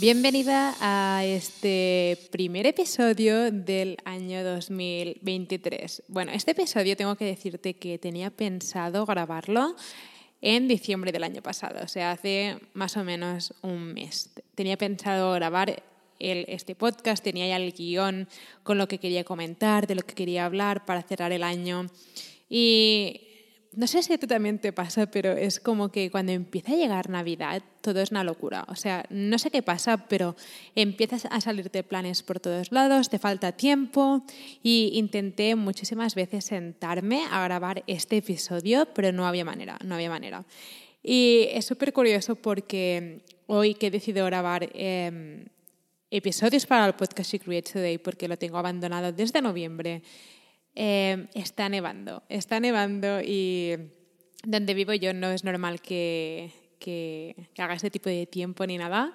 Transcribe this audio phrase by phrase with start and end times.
[0.00, 6.04] Bienvenida a este primer episodio del año 2023.
[6.08, 9.76] Bueno, este episodio tengo que decirte que tenía pensado grabarlo
[10.40, 14.30] en diciembre del año pasado, o sea, hace más o menos un mes.
[14.54, 15.82] Tenía pensado grabar
[16.18, 18.26] el, este podcast, tenía ya el guion
[18.62, 21.88] con lo que quería comentar, de lo que quería hablar para cerrar el año.
[22.48, 23.29] Y
[23.72, 26.76] no sé si a ti también te pasa, pero es como que cuando empieza a
[26.76, 28.64] llegar Navidad todo es una locura.
[28.68, 30.34] O sea, no sé qué pasa, pero
[30.74, 34.24] empiezas a salirte planes por todos lados, te falta tiempo
[34.62, 40.10] y intenté muchísimas veces sentarme a grabar este episodio, pero no había manera, no había
[40.10, 40.44] manera.
[41.02, 45.46] Y es súper curioso porque hoy que he decidido grabar em,
[46.10, 50.02] episodios para el podcast She Creates Today, porque lo tengo abandonado desde noviembre,
[50.82, 52.22] eh, está nevando.
[52.30, 53.76] Está nevando y
[54.44, 59.14] donde vivo yo no es normal que, que, haga este tipo de tiempo ni nada.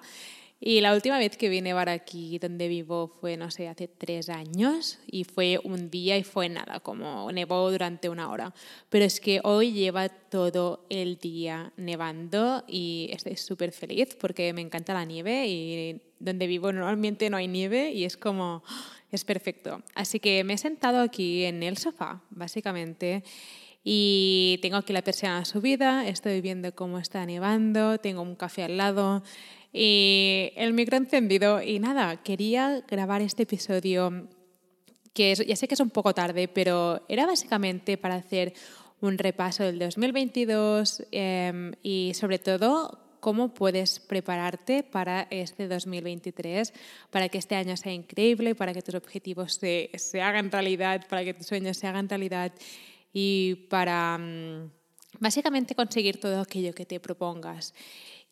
[0.60, 4.28] Y la última vez que vi nevar aquí donde vivo fue, no sé, hace tres
[4.28, 8.54] años y fue un día y fue nada, como nevó durante una hora.
[8.88, 14.60] Pero es que hoy lleva todo el día nevando y estoy súper feliz porque me
[14.60, 18.62] encanta la nieve y donde vivo normalmente no hay nieve y es como
[19.10, 19.82] es perfecto.
[19.94, 23.22] Así que me he sentado aquí en el sofá, básicamente,
[23.84, 28.76] y tengo aquí la persiana subida, estoy viendo cómo está nevando, tengo un café al
[28.76, 29.22] lado
[29.72, 31.62] y el micro encendido.
[31.62, 34.28] Y nada, quería grabar este episodio
[35.14, 38.54] que ya sé que es un poco tarde, pero era básicamente para hacer
[39.00, 46.72] un repaso del 2022 em, y sobre todo cómo puedes prepararte para este 2023,
[47.10, 51.24] para que este año sea increíble, para que tus objetivos se, se hagan realidad, para
[51.24, 52.52] que tus sueños se hagan realidad
[53.12, 54.70] y para mm,
[55.18, 57.74] básicamente conseguir todo aquello que te propongas.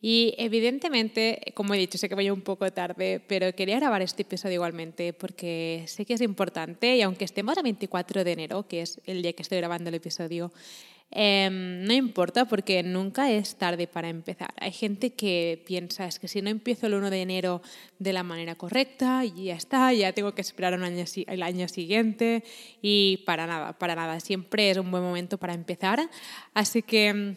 [0.00, 4.22] Y evidentemente, como he dicho, sé que voy un poco tarde, pero quería grabar este
[4.22, 8.82] episodio igualmente porque sé que es importante y aunque estemos a 24 de enero, que
[8.82, 10.52] es el día que estoy grabando el episodio,
[11.10, 14.52] Em, no importa porque nunca es tarde para empezar.
[14.58, 17.62] Hay gente que piensa, es que si no empiezo el 1 de enero
[18.00, 22.42] de la manera correcta, ya está, ya tengo que esperar un año, el año siguiente
[22.82, 24.18] y para nada, para nada.
[24.18, 26.00] Siempre es un buen momento para empezar.
[26.52, 27.36] Así que em,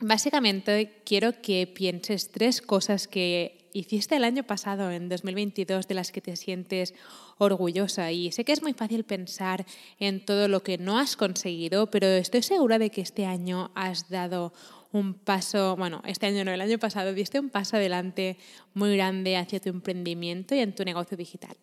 [0.00, 6.12] básicamente quiero que pienses tres cosas que hiciste el año pasado, en 2022, de las
[6.12, 6.94] que te sientes
[7.36, 8.10] orgullosa.
[8.12, 9.66] Y sé que es muy fácil pensar
[9.98, 14.08] en todo lo que no has conseguido, pero estoy segura de que este año has
[14.08, 14.54] dado
[14.92, 18.38] un paso, bueno, este año no, el año pasado diste un paso adelante
[18.74, 21.56] muy grande hacia tu emprendimiento y en tu negocio digital.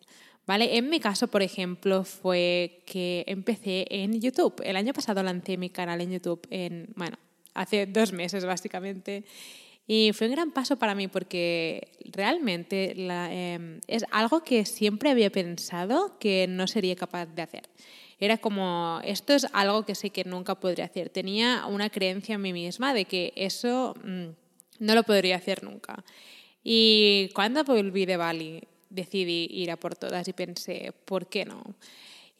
[0.46, 0.76] ¿Vale?
[0.76, 4.60] En mi caso, por ejemplo, fue que empecé en YouTube.
[4.64, 7.16] El año pasado lancé mi canal en YouTube en, bueno,
[7.54, 9.24] hace dos meses básicamente.
[9.86, 15.30] Y fue un gran paso para mí porque realmente em, es algo que siempre había
[15.30, 17.62] pensado que no sería capaz de hacer.
[18.20, 21.10] Era como, esto es algo que sé que nunca podría hacer.
[21.10, 24.28] Tenía una creencia en mí misma de que eso mm,
[24.78, 26.04] no lo podría hacer nunca.
[26.62, 31.74] Y cuando volví de Bali decidí ir a por todas y pensé, ¿por qué no?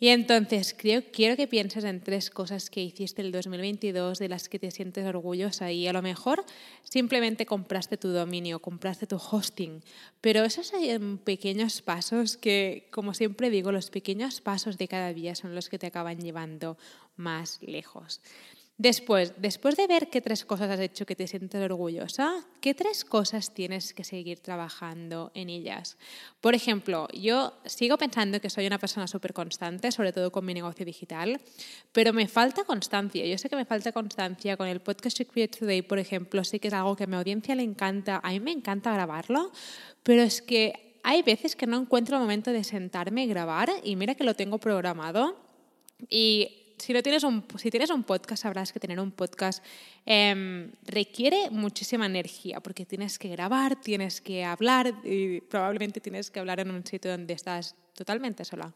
[0.03, 4.49] Y entonces creo, quiero que pienses en tres cosas que hiciste el 2022 de las
[4.49, 6.45] que te sientes orgullosa y a lo mejor
[6.83, 9.81] simplemente compraste tu dominio, compraste tu hosting,
[10.21, 10.73] pero esos
[11.23, 15.79] pequeños pasos que, como siempre digo, los pequeños pasos de cada día son los que
[15.79, 16.77] te acaban llevando
[17.15, 18.21] más lejos.
[18.79, 23.05] Después, después de ver qué tres cosas has hecho que te sientes orgullosa, ¿qué tres
[23.05, 25.99] cosas tienes que seguir trabajando en ellas?
[26.41, 30.55] Por ejemplo, yo sigo pensando que soy una persona súper constante, sobre todo con mi
[30.55, 31.41] negocio digital,
[31.93, 33.27] pero me falta constancia.
[33.27, 36.69] Yo sé que me falta constancia con el podcast Secret Today, por ejemplo, sé que
[36.69, 39.53] es algo que a mi audiencia le encanta, a mí me encanta grabarlo,
[40.03, 43.97] pero es que hay veces que no encuentro el momento de sentarme y grabar y
[43.97, 45.37] mira que lo tengo programado
[46.09, 49.65] y si, tienes un, si tienes un podcast, sabrás que tener un podcast
[50.05, 56.41] em, requiere muchísima energía, porque tienes que grabar, tienes que hablar y probablemente tienes que
[56.41, 58.75] hablar en un sitio donde estás totalmente sola.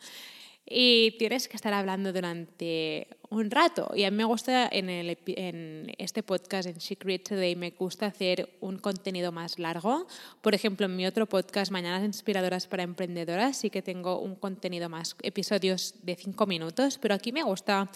[0.69, 3.93] Y tienes que estar hablando durante un rato.
[3.95, 8.07] Y a mí me gusta en, el, en este podcast, en Secret Today, me gusta
[8.07, 10.09] hacer un contenido más largo.
[10.41, 14.89] Por ejemplo, en mi otro podcast, Mañanas Inspiradoras para Emprendedoras, sí que tengo un contenido
[14.89, 17.89] más, episodios de cinco minutos, pero aquí me gusta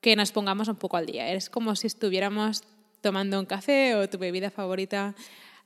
[0.00, 1.32] que nos pongamos un poco al día.
[1.32, 2.64] Es como si estuviéramos
[3.02, 5.14] tomando un café o tu bebida favorita.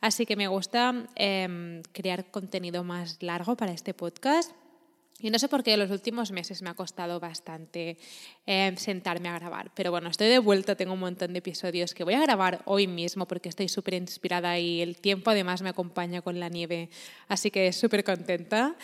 [0.03, 4.53] Así que me gusta em, crear contenido más largo para este podcast
[5.25, 7.97] y no sé por qué los últimos meses me ha costado bastante
[8.47, 9.71] eh, sentarme a grabar.
[9.75, 12.87] Pero bueno, estoy de vuelta, tengo un montón de episodios que voy a grabar hoy
[12.87, 16.91] mismo porque estoy súper inspirada y el tiempo además me acompaña con la nieve.
[17.27, 18.77] Así que súper contenta.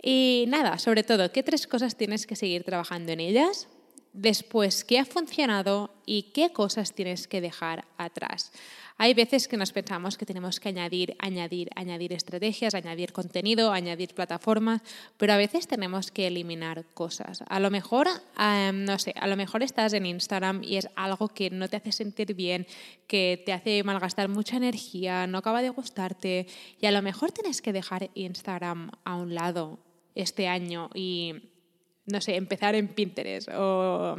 [0.00, 3.68] Y nada, sobre todo, ¿qué tres cosas tienes que seguir trabajando en ellas?
[4.14, 8.52] Después, ¿qué ha funcionado y qué cosas tienes que dejar atrás?
[8.96, 14.14] Hay veces que nos pensamos que tenemos que añadir, añadir, añadir estrategias, añadir contenido, añadir
[14.14, 14.82] plataformas,
[15.16, 17.42] pero a veces tenemos que eliminar cosas.
[17.48, 18.06] A lo mejor,
[18.38, 21.78] em, no sé, a lo mejor estás en Instagram y es algo que no te
[21.78, 22.68] hace sentir bien,
[23.08, 26.46] que te hace malgastar mucha energía, no acaba de gustarte
[26.80, 29.80] y a lo mejor tienes que dejar Instagram a un lado
[30.14, 31.50] este año y,
[32.06, 34.16] no sé, empezar en Pinterest o...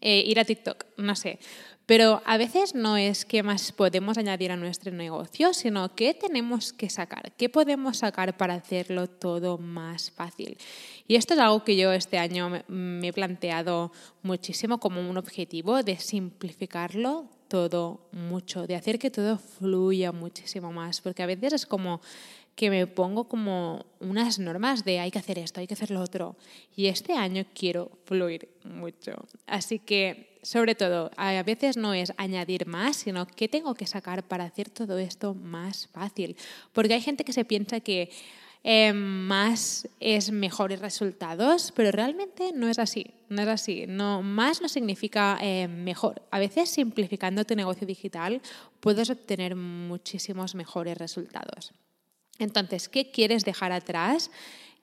[0.00, 1.38] Eh, ir a TikTok, no sé.
[1.86, 6.72] Pero a veces no es qué más podemos añadir a nuestro negocio, sino qué tenemos
[6.72, 10.58] que sacar, qué podemos sacar para hacerlo todo más fácil.
[11.06, 13.92] Y esto es algo que yo este año me he planteado
[14.22, 21.00] muchísimo como un objetivo de simplificarlo todo mucho, de hacer que todo fluya muchísimo más,
[21.00, 22.00] porque a veces es como
[22.56, 26.00] que me pongo como unas normas de hay que hacer esto, hay que hacer lo
[26.00, 26.36] otro.
[26.74, 29.12] Y este año quiero fluir mucho.
[29.46, 34.26] Así que, sobre todo, a veces no es añadir más, sino qué tengo que sacar
[34.26, 36.34] para hacer todo esto más fácil.
[36.72, 38.10] Porque hay gente que se piensa que
[38.64, 43.12] eh, más es mejores resultados, pero realmente no es así.
[43.28, 43.84] No es así.
[43.86, 46.22] No, más no significa eh, mejor.
[46.30, 48.40] A veces simplificando tu negocio digital
[48.80, 51.74] puedes obtener muchísimos mejores resultados.
[52.38, 54.30] Entonces, ¿qué quieres dejar atrás?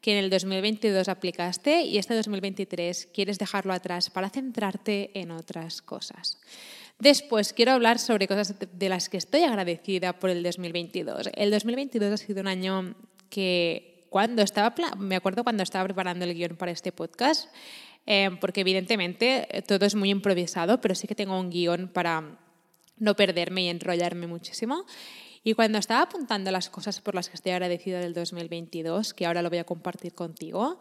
[0.04, 5.82] que en el 2022 aplicaste y este 2023 quieres dejarlo atrás para centrarte en otras
[5.82, 6.42] cosas.
[7.00, 11.30] Después quiero hablar sobre cosas de las que estoy agradecida por el 2022.
[11.34, 12.96] El 2022 ha sido un año
[13.30, 17.50] que cuando estaba, me acuerdo cuando estaba preparando el guion para este podcast,
[18.06, 22.38] eh, porque evidentemente todo es muy improvisado, pero sí que tengo un guion para
[22.98, 24.86] no perderme y enrollarme muchísimo.
[25.44, 29.42] Y cuando estaba apuntando las cosas por las que estoy agradecida del 2022, que ahora
[29.42, 30.80] lo voy a compartir contigo,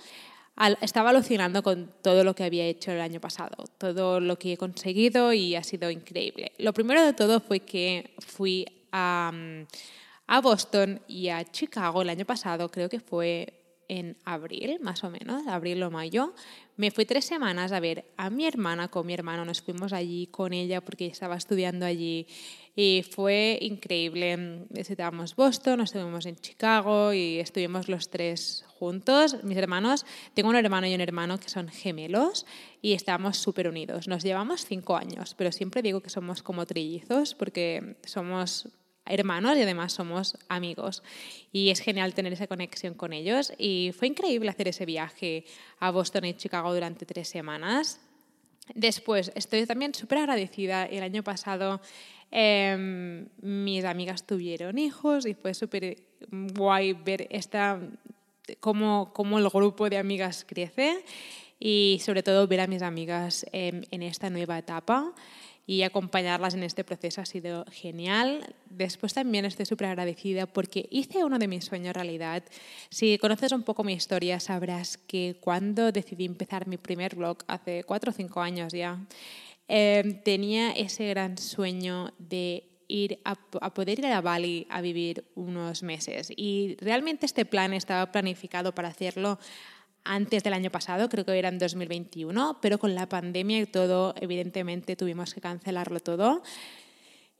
[0.81, 4.57] estaba alucinando con todo lo que había hecho el año pasado, todo lo que he
[4.57, 6.53] conseguido y ha sido increíble.
[6.59, 9.33] Lo primero de todo fue que fui a,
[10.27, 15.11] a Boston y a Chicago el año pasado, creo que fue en abril, más o
[15.11, 16.35] menos, abril o mayo.
[16.77, 19.45] Me fui tres semanas a ver a mi hermana con mi hermano.
[19.45, 22.27] Nos fuimos allí con ella porque estaba estudiando allí
[22.75, 24.67] y fue increíble.
[24.71, 29.43] Visitamos Boston, estuvimos en Chicago y estuvimos los tres juntos.
[29.45, 32.47] Mis hermanos, tengo un hermano y un hermano que son gemelos
[32.81, 34.09] y estamos súper unidos.
[34.09, 38.69] Nos llevamos cinco años, pero siempre digo que somos como trillizos porque somos
[39.05, 41.03] hermanos y además somos amigos.
[41.53, 43.53] Y es genial tener esa conexión con ellos.
[43.59, 45.45] Y fue increíble hacer ese viaje
[45.79, 48.01] a Boston y Chicago durante tres semanas.
[48.75, 50.85] Después, estoy también súper agradecida.
[50.85, 51.81] El año pasado
[52.31, 55.99] em, mis amigas tuvieron hijos y fue súper
[56.31, 57.81] guay ver esta,
[58.61, 61.05] cómo, cómo, el grupo de amigas crece
[61.59, 65.13] y sobre todo ver a mis amigas en esta nueva etapa
[65.67, 68.55] y acompañarlas en este proceso ha sido genial.
[68.69, 72.43] Después también estoy súper agradecida porque hice uno de mis sueños realidad.
[72.91, 77.85] Si conoces un poco mi historia, sabrás que cuando decidí empezar mi primer blog, hace
[77.85, 78.99] cuatro o cinco años ya,
[79.69, 85.25] em, tenía ese gran sueño de ir a, a, poder ir a Bali a vivir
[85.37, 86.31] unos meses.
[86.37, 89.39] Y realmente este plan estaba planificado para hacerlo
[90.05, 94.15] antes del año pasado, creo que era en 2021, pero con la pandemia y todo,
[94.21, 96.43] evidentemente tuvimos que cancelarlo todo.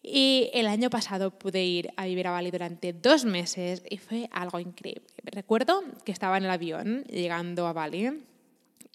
[0.03, 4.29] Y el año pasado pude ir a vivir a Bali durante dos meses y fue
[4.33, 5.07] algo increíble.
[5.25, 8.25] Recuerdo que estaba en el avión llegando a Bali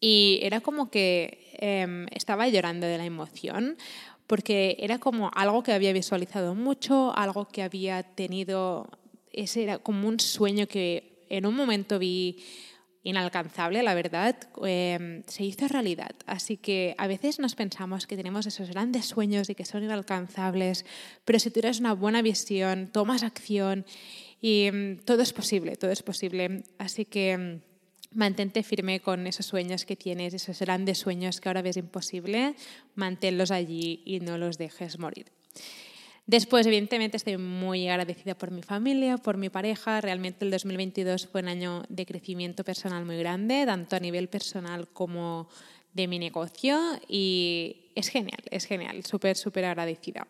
[0.02, 3.78] y era como que em, estaba llorando de la emoción
[4.28, 8.90] porque era como algo que había visualizado mucho, algo que había tenido,
[9.32, 12.44] ese era como un sueño que en un momento vi
[13.08, 14.36] inalcanzable, la verdad,
[14.66, 16.12] em, se hizo realidad.
[16.26, 20.86] Así que a veces nos pensamos que tenemos esos grandes sueños y que son inalcanzables,
[21.24, 23.86] pero si tienes una buena visión, tomas acción
[24.42, 26.64] y em, todo es posible, todo es posible.
[26.80, 27.62] Así que em,
[28.14, 32.56] mantente firme con esos sueños que tienes, esos grandes sueños que ahora ves imposible,
[32.96, 35.32] manténlos allí y no los dejes morir.
[36.28, 40.02] Después, evidentemente, estoy muy agradecida por mi familia, por mi pareja.
[40.02, 44.88] Realmente el 2022 fue un año de crecimiento personal muy grande, tanto a nivel personal
[44.90, 45.50] como
[45.94, 50.28] de mi negocio y es genial, es genial, súper, súper agradecida.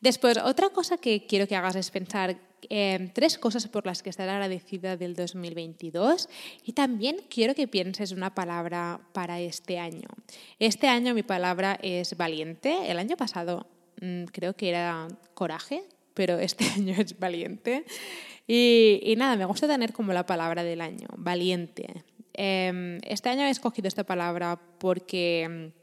[0.00, 2.36] Después, otra cosa que quiero que hagas es pensar
[2.68, 6.28] Em, tres cosas por las que estar agradecida del 2022
[6.64, 10.08] y también quiero que pienses una palabra para este año.
[10.58, 12.90] Este año mi palabra es valiente.
[12.90, 13.66] El año pasado
[14.32, 15.82] creo que era coraje,
[16.14, 17.84] pero este año es valiente.
[18.46, 22.04] Y, y, nada, me gusta tener como la palabra del año, valiente.
[22.40, 25.78] Em, este año he escogido esta palabra porque mm,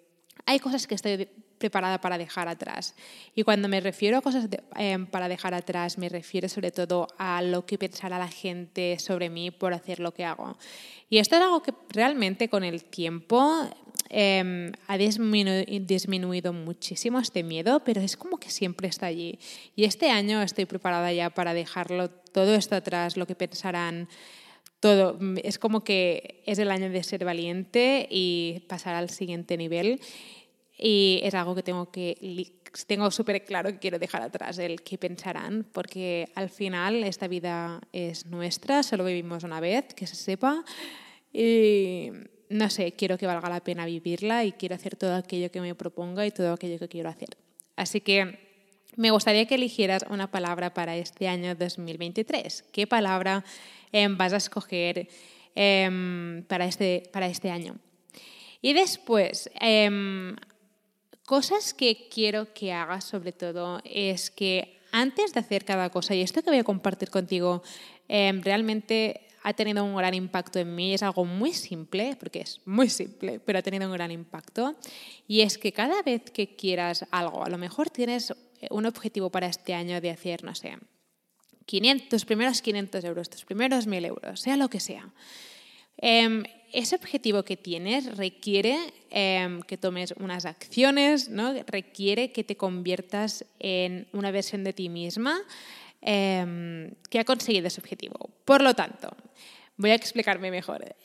[0.45, 2.95] hay cosas que estoy preparada para dejar atrás.
[3.35, 7.41] Y cuando me refiero a cosas em, para dejar atrás, me refiero sobre todo a
[7.41, 10.57] lo que pensará la gente sobre mí por hacer lo que hago.
[11.09, 13.69] Y esto es algo que realmente con el tiempo
[14.17, 19.37] em, ha disminuido muchísimo este miedo, pero es como que siempre está allí.
[19.75, 24.07] Y este año estoy preparada ya para dejarlo todo esto atrás, lo que pensarán.
[24.79, 25.19] Todo.
[25.43, 29.99] Es como que es el año de ser valiente y pasar al siguiente nivel.
[30.77, 32.15] Y es algo que tengo que
[32.87, 37.81] tengo súper claro que quiero dejar atrás, el qué pensarán, porque al final esta vida
[37.91, 40.63] es nuestra, solo vivimos una vez, que se sepa.
[41.33, 42.11] Y
[42.49, 45.75] no sé, quiero que valga la pena vivirla y quiero hacer todo aquello que me
[45.75, 47.37] proponga y todo aquello que quiero hacer.
[47.75, 48.39] Así que
[48.95, 52.63] me gustaría que eligieras una palabra para este año 2023.
[52.71, 53.43] ¿Qué palabra
[53.91, 55.09] em, vas a escoger
[55.55, 57.75] em, para, este, para este año?
[58.61, 60.35] Y después, em,
[61.25, 66.21] Cosas que quiero que hagas sobre todo es que antes de hacer cada cosa, y
[66.21, 67.63] esto que voy a compartir contigo
[68.07, 72.89] realmente ha tenido un gran impacto en mí, es algo muy simple, porque es muy
[72.89, 74.75] simple, pero ha tenido un gran impacto,
[75.27, 78.33] y es que cada vez que quieras algo, a lo mejor tienes
[78.71, 80.79] un objetivo para este año de hacer, no sé,
[81.67, 85.13] 500, tus primeros 500 euros, tus primeros 1000 euros, sea lo que sea.
[85.97, 88.77] Em, ese objetivo que tienes requiere
[89.11, 91.53] em, que tomes unas acciones, ¿no?
[91.67, 95.39] requiere que te conviertas en una versión de ti misma
[96.05, 98.29] em, que ha conseguido ese objetivo.
[98.45, 99.09] Por lo tanto,
[99.75, 100.95] voy a explicarme mejor.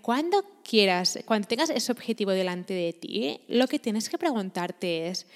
[0.00, 5.26] cuando quieras, cuando tengas ese objetivo delante de ti, lo que tienes que preguntarte es,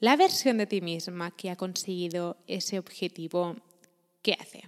[0.00, 3.56] la versión de ti misma que ha conseguido ese objetivo,
[4.22, 4.64] ¿qué hace?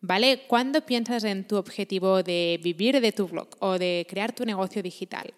[0.00, 0.46] ¿Vale?
[0.48, 4.82] ¿Cuándo piensas en tu objetivo de vivir de tu blog o de crear tu negocio
[4.82, 5.32] digital?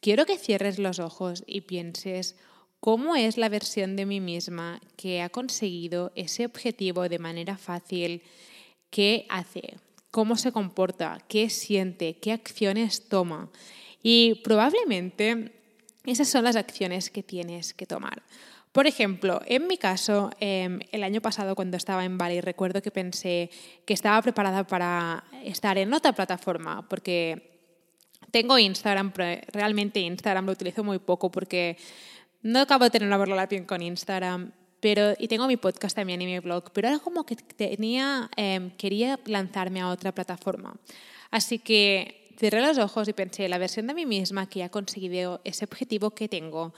[0.00, 2.36] Quiero que cierres los ojos y pienses
[2.82, 8.22] cómo es la versión de mí misma que ha conseguido ese objetivo de manera fácil,
[8.90, 9.76] qué hace,
[10.10, 13.50] cómo se comporta, qué siente, qué acciones toma.
[14.02, 15.52] Y probablemente
[16.06, 18.24] esas son las acciones que tienes que tomar.
[18.72, 22.90] Por ejemplo, en mi caso, em, el año pasado cuando estaba en Bali, recuerdo que
[22.90, 23.48] pensé
[23.84, 27.48] que estaba preparada para estar en otra plataforma, porque
[28.32, 31.76] tengo Instagram, pero realmente Instagram lo utilizo muy poco porque
[32.42, 36.26] no acabo de tener una relación con Instagram, pero, y tengo mi podcast también y
[36.26, 40.74] mi blog, pero era como que tenía, em, quería lanzarme a otra plataforma.
[41.30, 45.40] Así que cerré los ojos y pensé, la versión de mí misma que ha conseguido
[45.44, 46.74] ese objetivo que tengo,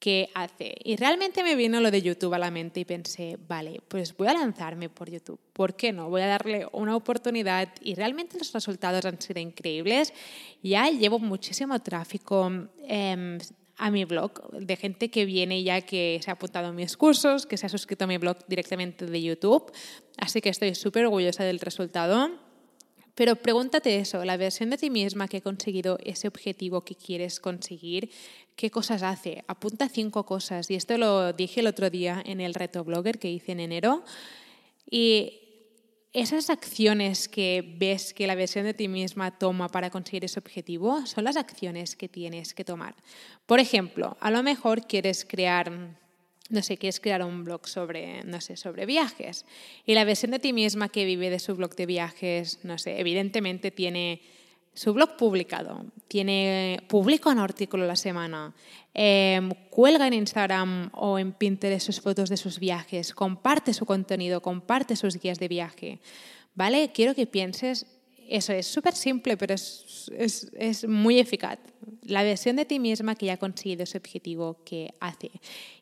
[0.00, 0.74] qué hace.
[0.82, 4.26] Y realmente me vino lo de YouTube a la mente y pensé, vale, pues voy
[4.26, 5.38] a lanzarme por YouTube.
[5.52, 6.10] ¿Por qué no?
[6.10, 10.12] Voy a darle una oportunidad y realmente los resultados han sido increíbles.
[10.60, 12.50] Ya llevo muchísimo tráfico.
[12.88, 13.38] Em,
[13.82, 17.46] a mi blog, de gente que viene ya que se ha apuntado a mis cursos,
[17.46, 19.72] que se ha suscrito a mi blog directamente de YouTube.
[20.18, 22.30] Así que estoy súper orgullosa del resultado.
[23.16, 27.40] Pero pregúntate eso, la versión de ti misma que ha conseguido ese objetivo que quieres
[27.40, 28.08] conseguir,
[28.54, 29.42] ¿qué cosas hace?
[29.48, 30.70] Apunta cinco cosas.
[30.70, 34.04] Y esto lo dije el otro día en el reto blogger que hice en enero.
[34.88, 35.41] Y
[36.12, 41.06] esas acciones que ves que la versión de ti misma toma para conseguir ese objetivo
[41.06, 42.94] son las acciones que tienes que tomar.
[43.46, 46.00] Por ejemplo, a lo mejor quieres crear
[46.52, 49.46] no sé, quieres crear un blog sobre, no sé, sobre viajes.
[49.86, 53.00] Y la versión de ti misma que vive de su blog de viajes, no sé,
[53.00, 54.20] evidentemente tiene
[54.74, 58.54] su blog publicado, tiene, publica un artículo a la semana,
[58.94, 64.40] em, cuelga en Instagram o en Pinterest sus fotos de sus viajes, comparte su contenido,
[64.40, 66.00] comparte sus guías de viaje.
[66.54, 66.90] ¿Vale?
[66.92, 67.86] Quiero que pienses
[68.28, 71.58] eso es súper simple, pero es, es, es, muy eficaz.
[72.02, 75.30] La versión de ti misma que ya ha conseguido ese objetivo que hace.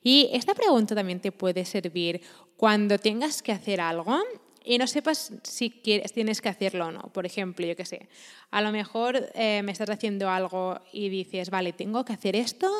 [0.03, 2.21] Y esta pregunta también te puede servir
[2.57, 4.19] cuando tengas que hacer algo
[4.65, 7.01] y no sepas si tienes que hacerlo o no.
[7.13, 8.09] Por ejemplo, yo qué sé,
[8.51, 12.71] a lo mejor eh, me estás haciendo algo y dices, vale, ¿tengo que hacer esto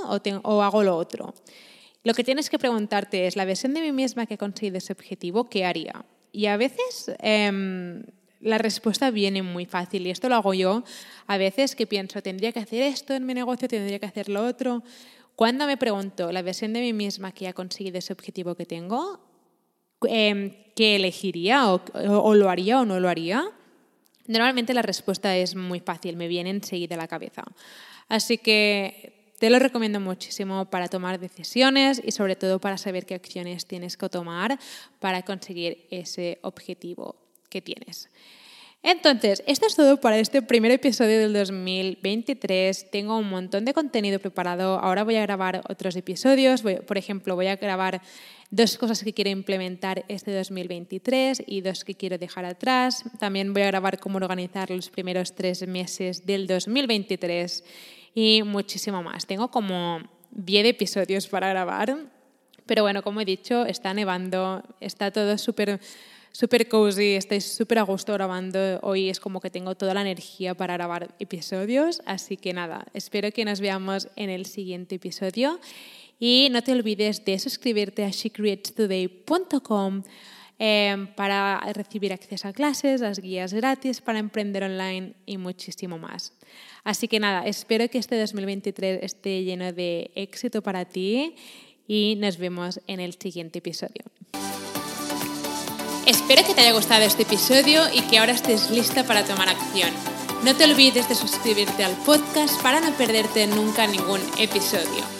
[0.43, 1.35] o, hago lo otro?
[2.03, 4.93] Lo que tienes que preguntarte es, ¿la versión de mí misma que ha conseguido ese
[4.93, 6.05] objetivo, qué haría?
[6.33, 8.05] Y a veces em,
[8.41, 10.83] la respuesta viene muy fácil y esto lo hago yo
[11.27, 14.45] a veces que pienso, tendría que hacer esto en mi negocio, tendría que hacer lo
[14.45, 14.83] otro.
[15.35, 19.30] Cuando me pregunto, ¿la versión de mí misma que ha conseguido ese objetivo que tengo,
[20.09, 23.51] em, qué elegiría o, lo haría o no lo haría?
[24.27, 27.43] Normalmente la respuesta es muy fácil, me viene enseguida a la cabeza.
[28.09, 33.15] Así que te lo recomiendo muchísimo para tomar decisiones y sobre todo para saber qué
[33.15, 34.59] acciones tienes que tomar
[34.99, 37.17] para conseguir ese objetivo
[37.49, 38.09] que tienes.
[38.83, 42.91] Entonces, esto es todo para este primer episodio del 2023.
[42.91, 44.79] Tengo un montón de contenido preparado.
[44.79, 46.63] Ahora voy a grabar otros episodios.
[46.63, 48.01] por ejemplo, voy a grabar
[48.51, 53.05] dos cosas que quiero implementar este 2023 y dos que quiero dejar atrás.
[53.19, 57.65] También voy a grabar cómo organizar los primeros tres meses del 2023
[58.15, 59.27] y muchísimo más.
[59.27, 60.01] Tengo como
[60.33, 61.97] 10 episodios para grabar,
[62.67, 65.81] pero bueno, como he dicho, está nevando, está todo súper
[66.33, 68.79] súper cozy, estoy súper a gusto grabando.
[68.83, 73.33] Hoy es como que tengo toda la energía para grabar episodios, así que nada, espero
[73.33, 75.59] que nos veamos en el siguiente episodio.
[76.21, 80.03] Y no te olvides de suscribirte a shecreatstoday.com
[80.63, 86.35] eh, para recibir acceso a clases, las guías gratis para emprender online y muchísimo más.
[86.85, 91.35] Así que nada, espero que este 2023 esté lleno de éxito para ti
[91.89, 94.05] y nos vemos en el siguiente episodio.
[96.07, 99.91] Espero que te haya gustado este episodio y que ahora estés lista para tomar acción.
[100.45, 105.20] No te olvides de suscribirte al podcast para no perderte nunca ningún episodio.